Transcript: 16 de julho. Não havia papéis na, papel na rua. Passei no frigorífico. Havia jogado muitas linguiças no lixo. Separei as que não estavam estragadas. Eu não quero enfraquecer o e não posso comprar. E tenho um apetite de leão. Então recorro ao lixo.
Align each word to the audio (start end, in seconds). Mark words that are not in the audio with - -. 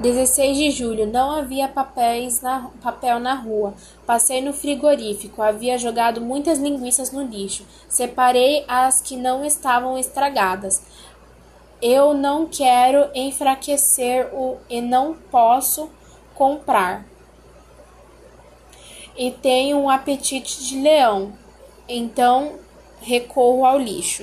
16 0.00 0.56
de 0.56 0.70
julho. 0.70 1.06
Não 1.06 1.30
havia 1.30 1.68
papéis 1.68 2.40
na, 2.40 2.70
papel 2.82 3.18
na 3.18 3.34
rua. 3.34 3.74
Passei 4.06 4.40
no 4.40 4.52
frigorífico. 4.52 5.40
Havia 5.42 5.78
jogado 5.78 6.20
muitas 6.20 6.58
linguiças 6.58 7.12
no 7.12 7.22
lixo. 7.22 7.64
Separei 7.88 8.64
as 8.68 9.00
que 9.00 9.16
não 9.16 9.44
estavam 9.44 9.96
estragadas. 9.98 10.82
Eu 11.80 12.14
não 12.14 12.46
quero 12.46 13.10
enfraquecer 13.14 14.28
o 14.32 14.58
e 14.68 14.80
não 14.80 15.14
posso 15.14 15.90
comprar. 16.34 17.04
E 19.16 19.30
tenho 19.30 19.78
um 19.78 19.90
apetite 19.90 20.64
de 20.64 20.80
leão. 20.80 21.32
Então 21.88 22.58
recorro 23.00 23.64
ao 23.64 23.78
lixo. 23.78 24.22